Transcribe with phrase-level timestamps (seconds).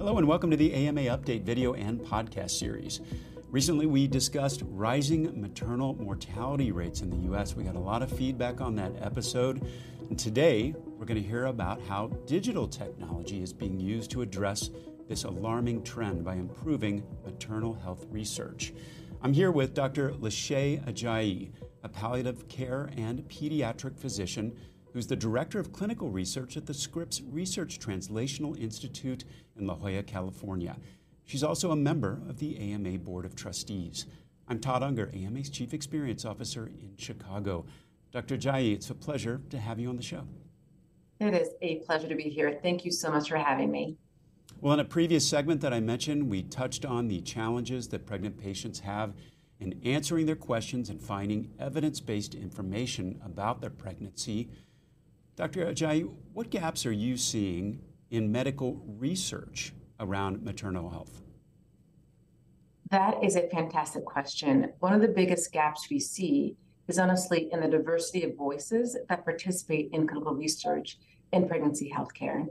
[0.00, 3.02] Hello, and welcome to the AMA Update video and podcast series.
[3.50, 7.54] Recently, we discussed rising maternal mortality rates in the U.S.
[7.54, 9.62] We got a lot of feedback on that episode.
[10.08, 14.70] And today, we're going to hear about how digital technology is being used to address
[15.06, 18.72] this alarming trend by improving maternal health research.
[19.20, 20.12] I'm here with Dr.
[20.12, 21.50] Lashay Ajayi,
[21.82, 24.56] a palliative care and pediatric physician
[24.92, 29.24] who's the Director of Clinical Research at the Scripps Research Translational Institute
[29.56, 30.76] in La Jolla, California.
[31.24, 34.06] She's also a member of the AMA Board of Trustees.
[34.48, 37.66] I'm Todd Unger, AMA's Chief Experience Officer in Chicago.
[38.10, 38.36] Dr.
[38.36, 40.24] Jai, it's a pleasure to have you on the show.
[41.20, 42.58] It is a pleasure to be here.
[42.60, 43.96] Thank you so much for having me.
[44.60, 48.36] Well, in a previous segment that I mentioned, we touched on the challenges that pregnant
[48.38, 49.14] patients have
[49.60, 54.48] in answering their questions and finding evidence based information about their pregnancy.
[55.40, 55.64] Dr.
[55.64, 61.22] Ajayi, what gaps are you seeing in medical research around maternal health?
[62.90, 64.70] That is a fantastic question.
[64.80, 69.24] One of the biggest gaps we see is honestly in the diversity of voices that
[69.24, 70.98] participate in clinical research
[71.32, 72.46] in pregnancy healthcare.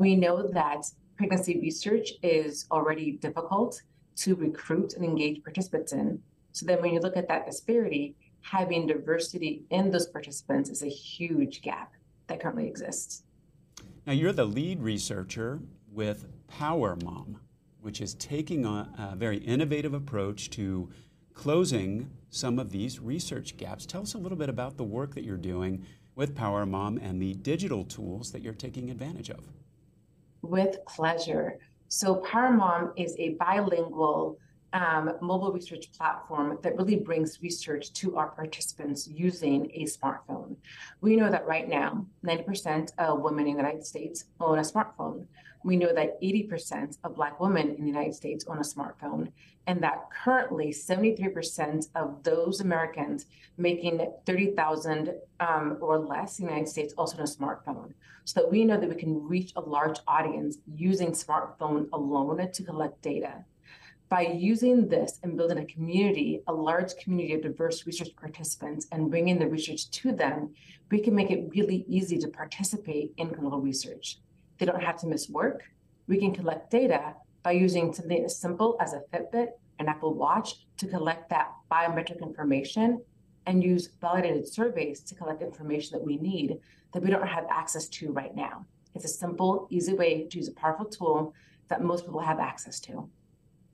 [0.00, 0.84] We know that
[1.16, 3.80] pregnancy research is already difficult
[4.16, 6.20] to recruit and engage participants in.
[6.50, 10.88] So then when you look at that disparity, having diversity in those participants is a
[10.88, 11.92] huge gap
[12.32, 13.24] that currently exists.
[14.06, 15.60] Now, you're the lead researcher
[15.92, 17.38] with Power Mom,
[17.80, 20.90] which is taking a, very innovative approach to
[21.34, 23.84] closing some of these research gaps.
[23.84, 27.20] Tell us a little bit about the work that you're doing with Power Mom and
[27.20, 29.44] the digital tools that you're taking advantage of.
[30.40, 31.58] With pleasure.
[31.88, 34.38] So, Power Mom is a bilingual
[34.72, 40.56] um, mobile research platform that really brings research to our participants using a smartphone.
[41.00, 45.26] We know that right now, 90% of women in the United States own a smartphone.
[45.64, 49.30] We know that 80% of Black women in the United States own a smartphone,
[49.66, 53.26] and that currently 73% of those Americans
[53.56, 57.92] making 30,000 um, or less in the United States also own a smartphone.
[58.24, 62.62] So that we know that we can reach a large audience using smartphone alone to
[62.62, 63.44] collect data
[64.12, 69.08] by using this and building a community, a large community of diverse research participants, and
[69.08, 70.52] bringing the research to them,
[70.90, 74.18] we can make it really easy to participate in clinical research.
[74.58, 75.62] They don't have to miss work.
[76.08, 80.66] We can collect data by using something as simple as a Fitbit, an Apple Watch
[80.76, 83.00] to collect that biometric information
[83.46, 86.58] and use validated surveys to collect information that we need
[86.92, 88.66] that we don't have access to right now.
[88.94, 91.32] It's a simple, easy way to use a powerful tool
[91.70, 93.08] that most people have access to.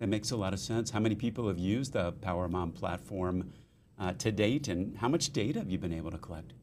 [0.00, 0.90] That makes a lot of sense.
[0.90, 3.52] How many people have used the Power Mom platform
[3.98, 6.54] uh, to date, and how much data have you been able to collect?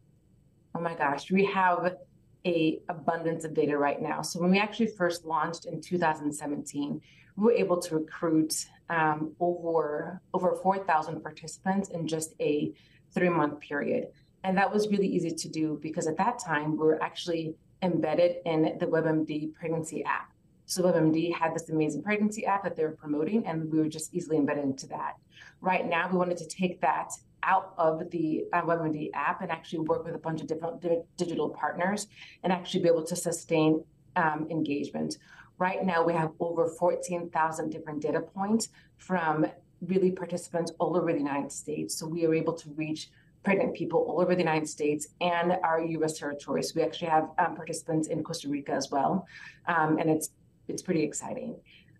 [0.73, 1.97] Oh my gosh, we have
[2.45, 4.23] a abundance of data right now.
[4.23, 6.99] So when we actually first launched in 2017,
[7.35, 12.73] we were able to recruit um, over over 4,000 participants in just a
[13.13, 14.07] three month period,
[14.45, 18.37] and that was really easy to do because at that time we were actually embedded
[18.45, 20.31] in the WebMD pregnancy app.
[20.67, 24.13] So WebMD had this amazing pregnancy app that they were promoting, and we were just
[24.13, 25.13] easily embedded into that.
[25.61, 29.79] Right now, we wanted to take that out of the uh, WebMD app and actually
[29.79, 32.07] work with a bunch of different di- digital partners
[32.43, 33.81] and actually be able to sustain
[34.17, 35.17] um, engagement.
[35.57, 38.67] Right now, we have over 14,000 different data points
[38.97, 39.45] from
[39.79, 41.97] really participants all over the United States.
[41.97, 43.09] So we are able to reach
[43.43, 46.19] pregnant people all over the United States and our U.S.
[46.19, 46.75] territories.
[46.75, 49.25] We actually have um, participants in Costa Rica as well,
[49.67, 50.31] um, and it's
[50.67, 51.55] it's pretty exciting.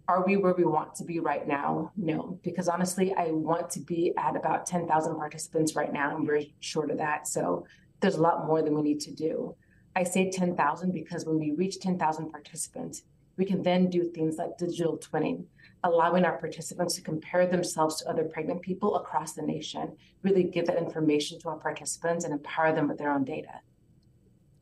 [0.07, 1.91] Are we where we want to be right now?
[1.97, 6.16] No, because honestly, I want to be at about 10,000 participants right now.
[6.16, 7.27] and we're short of that.
[7.27, 7.66] So
[8.00, 9.56] there's a lot more than we need to do.
[9.95, 13.03] I say 10,000 because when we reach 10,000 participants,
[13.35, 15.45] we can then do things like digital twinning,
[15.83, 20.67] allowing our participants to compare themselves to other pregnant people across the nation, really give
[20.67, 23.61] that information to our participants and empower them with their own data.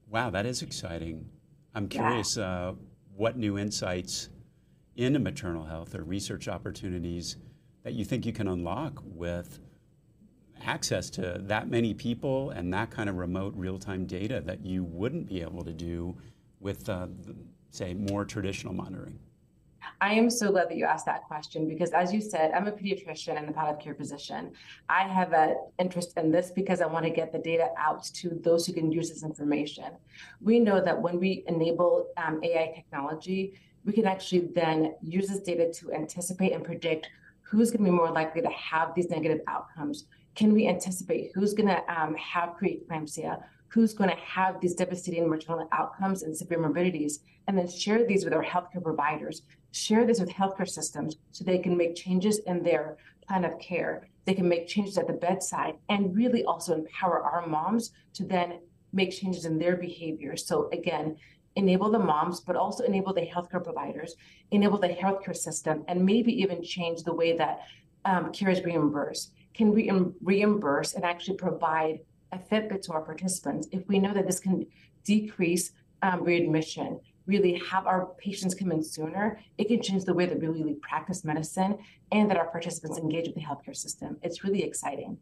[0.10, 1.30] Wow, that is exciting.
[1.74, 2.38] I'm curious.
[2.38, 2.46] Yeah.
[2.46, 2.74] Uh,
[3.16, 4.30] what new insights
[4.96, 7.38] into maternal health or research opportunities
[7.84, 9.60] that you think you can unlock with
[10.64, 15.28] access to that many people and that kind of remote real-time data that you wouldn't
[15.28, 16.16] be able to do
[16.60, 17.08] with, uh,
[17.70, 19.20] say, more traditional monitoring?
[20.06, 22.72] I am so glad that you asked that question because, as you said, I'm a
[22.72, 24.52] pediatrician and a palliative care physician.
[24.88, 28.40] I have an interest in this because I want to get the data out to
[28.44, 29.86] those who can use this information.
[30.42, 35.40] We know that when we enable um, AI technology, we can actually then use this
[35.40, 37.10] data to anticipate and predict
[37.42, 40.06] who's going to be more likely to have these negative outcomes.
[40.36, 43.42] Can we anticipate who's going to um, have preeclampsia?
[43.76, 48.24] Who's going to have these devastating maternal outcomes and severe morbidities, and then share these
[48.24, 49.42] with our healthcare providers,
[49.74, 52.96] share this with healthcare systems so they can make changes in their
[53.28, 54.08] plan of care.
[54.24, 58.60] They can make changes at the bedside and really also empower our moms to then
[58.94, 60.38] make changes in their behavior.
[60.38, 61.18] So, again,
[61.58, 64.16] enable the moms, but also enable the healthcare providers,
[64.52, 67.64] enable the healthcare system, and maybe even change the way that
[68.06, 69.34] um, care is reimbursed.
[69.54, 72.00] Can re- reimburse and actually provide
[72.32, 74.66] a Fitbit to our participants if we know that this can
[75.04, 80.26] decrease um, readmission, really have our patients come in sooner, it can change the way
[80.26, 81.78] that we really practice medicine
[82.12, 84.18] and that our participants engage with the healthcare system.
[84.22, 85.18] It's really exciting.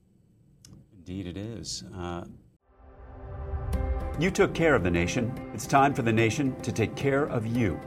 [0.98, 1.84] Indeed, it is.
[1.96, 2.26] Uh,
[4.20, 5.34] you took care of the nation.
[5.54, 7.80] It's time for the nation to take care of you.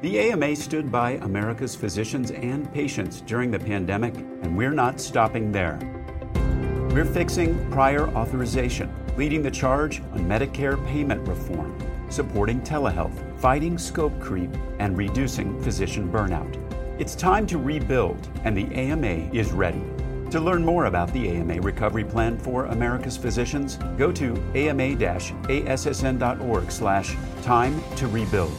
[0.00, 5.52] The AMA stood by America's physicians and patients during the pandemic, and we're not stopping
[5.52, 6.01] there.
[6.92, 11.74] We're fixing prior authorization, leading the charge on Medicare payment reform,
[12.10, 16.54] supporting telehealth, fighting scope creep, and reducing physician burnout.
[17.00, 19.82] It's time to rebuild, and the AMA is ready.
[20.32, 25.10] To learn more about the AMA Recovery Plan for America's Physicians, go to ama-assn.org
[26.70, 28.52] slash time to rebuild.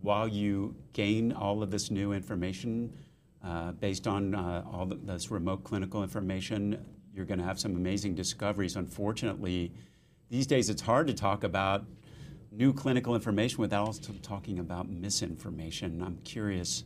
[0.00, 2.94] While you gain all of this new information
[3.44, 8.14] uh, based on uh, all this remote clinical information, you're going to have some amazing
[8.14, 8.76] discoveries.
[8.76, 9.72] Unfortunately,
[10.30, 11.84] these days it's hard to talk about
[12.50, 16.02] new clinical information without also talking about misinformation.
[16.02, 16.84] I'm curious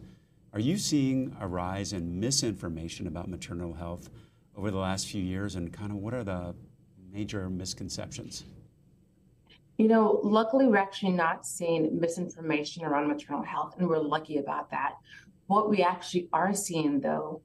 [0.55, 4.09] are you seeing a rise in misinformation about maternal health
[4.57, 6.55] over the last few years, and kind of what are the
[7.13, 8.45] major misconceptions?
[9.77, 14.71] You know, luckily, we're actually not seeing misinformation around maternal health, and we're lucky about
[14.71, 14.95] that.
[15.49, 17.41] What we actually are seeing, though,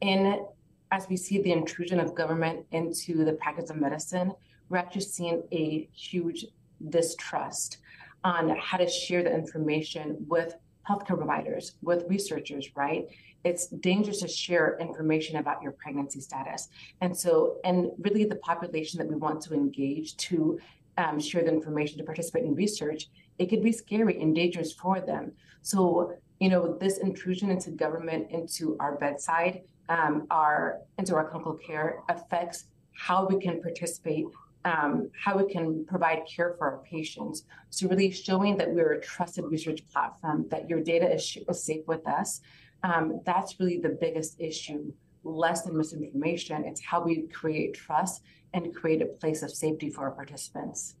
[0.00, 0.46] in
[0.92, 4.32] as we see the intrusion of government into the practice of medicine,
[4.68, 6.46] we're actually seeing a huge
[6.88, 7.78] distrust
[8.22, 10.54] on how to share the information with
[10.88, 13.08] healthcare providers, with researchers, right?
[13.44, 16.68] It's dangerous to share information about your pregnancy status.
[17.00, 20.58] And so, and really the population that we want to engage to
[20.98, 23.08] um, share the information to participate in research,
[23.38, 25.32] it could be scary and dangerous for them.
[25.62, 31.54] So, you know, this intrusion into government, into our bedside, um, our into our clinical
[31.54, 34.26] care affects how we can participate
[34.64, 37.44] um, how we can provide care for our patients.
[37.70, 41.86] So really showing that we're a trusted research platform, that your data is, is safe
[41.86, 42.40] with us.
[42.82, 44.92] Um, that's really the biggest issue,
[45.24, 46.64] less than misinformation.
[46.64, 48.22] It's how we create trust
[48.52, 50.96] and create a place of safety for our participants.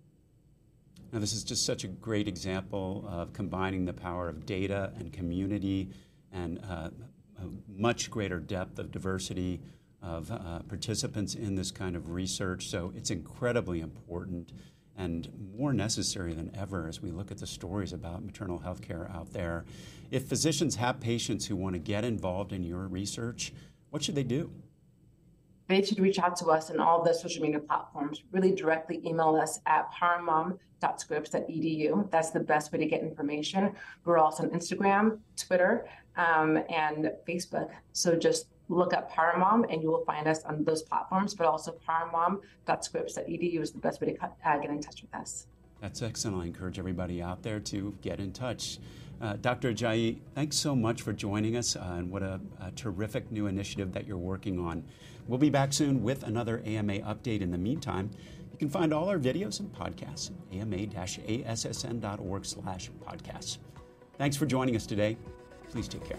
[1.12, 5.12] Now, this is just such a great example of combining the power of data and
[5.12, 5.90] community
[6.32, 6.90] and uh,
[7.38, 9.60] a much greater depth of diversity
[10.02, 12.68] of uh, participants in this kind of research.
[12.68, 14.52] So it's incredibly important
[14.96, 19.10] and more necessary than ever as we look at the stories about maternal health care
[19.12, 19.64] out there.
[20.10, 23.52] If physicians have patients who want to get involved in your research,
[23.90, 24.52] what should they do?
[25.70, 28.24] They should reach out to us on all the social media platforms.
[28.32, 32.10] Really directly email us at powermom.scripps.edu.
[32.10, 33.76] That's the best way to get information.
[34.04, 35.86] We're also on Instagram, Twitter,
[36.16, 37.70] um, and Facebook.
[37.92, 41.76] So just look up PowerMom and you will find us on those platforms, but also
[41.88, 45.46] powermom.scripps.edu is the best way to uh, get in touch with us.
[45.80, 46.42] That's excellent.
[46.42, 48.78] I encourage everybody out there to get in touch.
[49.20, 49.72] Uh, Dr.
[49.72, 53.92] Ajayi, thanks so much for joining us, uh, and what a, a, terrific new initiative
[53.92, 54.82] that you're working on.
[55.28, 57.42] We'll be back soon with another AMA update.
[57.42, 58.10] In the meantime,
[58.50, 63.58] you can find all our videos and podcasts at ama-assn.org slash podcasts.
[64.16, 65.18] Thanks for joining us today.
[65.70, 66.18] Please take care.